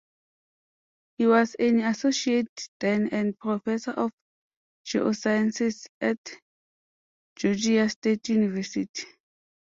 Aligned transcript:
He 1.19 1.27
was 1.27 1.53
an 1.59 1.81
associate 1.81 2.69
dean 2.79 3.09
and 3.11 3.37
professor 3.37 3.91
of 3.91 4.09
geosciences 4.83 5.85
at 6.01 6.17
Georgia 7.37 7.87
State 7.87 8.27
University. 8.29 9.03